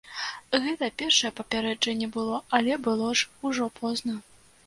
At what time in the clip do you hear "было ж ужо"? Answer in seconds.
2.89-3.67